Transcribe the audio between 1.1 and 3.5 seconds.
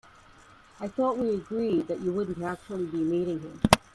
we'd agreed that you wouldn't actually be meeting